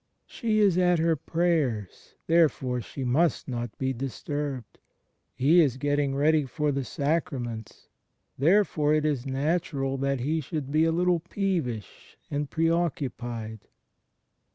"She 0.25 0.59
is 0.61 0.79
at 0.79 0.97
her 0.97 1.15
prayers, 1.15 2.15
therefore 2.25 2.81
she 2.81 3.03
must 3.03 3.47
not 3.47 3.77
be 3.77 3.93
disturbed. 3.93 4.79
He 5.35 5.61
is 5.61 5.77
getting 5.77 6.15
ready 6.15 6.43
for 6.45 6.71
the 6.71 6.83
sacraments; 6.83 7.87
therefore 8.35 8.95
it 8.95 9.05
is 9.05 9.27
natural 9.27 9.99
tJiat 9.99 10.19
he 10.21 10.41
should 10.41 10.71
be 10.71 10.85
a 10.85 10.91
little 10.91 11.19
peevish 11.19 12.17
and 12.31 12.49
pre 12.49 12.67
occupied.". 12.67 13.59